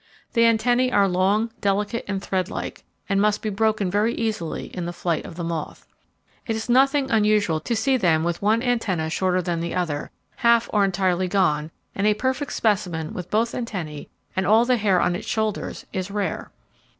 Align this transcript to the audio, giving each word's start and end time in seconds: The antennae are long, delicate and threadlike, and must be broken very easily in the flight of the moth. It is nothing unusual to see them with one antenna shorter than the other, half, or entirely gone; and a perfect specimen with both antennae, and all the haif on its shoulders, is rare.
The 0.33 0.45
antennae 0.47 0.91
are 0.91 1.07
long, 1.07 1.51
delicate 1.61 2.05
and 2.07 2.23
threadlike, 2.23 2.83
and 3.07 3.21
must 3.21 3.43
be 3.43 3.51
broken 3.51 3.91
very 3.91 4.15
easily 4.15 4.65
in 4.75 4.87
the 4.87 4.93
flight 4.93 5.25
of 5.25 5.35
the 5.35 5.43
moth. 5.43 5.85
It 6.47 6.55
is 6.55 6.67
nothing 6.67 7.11
unusual 7.11 7.59
to 7.59 7.75
see 7.75 7.97
them 7.97 8.23
with 8.23 8.41
one 8.41 8.63
antenna 8.63 9.11
shorter 9.11 9.43
than 9.43 9.59
the 9.59 9.75
other, 9.75 10.09
half, 10.37 10.67
or 10.73 10.83
entirely 10.83 11.27
gone; 11.27 11.69
and 11.93 12.07
a 12.07 12.15
perfect 12.15 12.53
specimen 12.53 13.13
with 13.13 13.29
both 13.29 13.53
antennae, 13.53 14.09
and 14.35 14.47
all 14.47 14.65
the 14.65 14.77
haif 14.79 14.99
on 14.99 15.15
its 15.15 15.27
shoulders, 15.27 15.85
is 15.93 16.09
rare. 16.09 16.49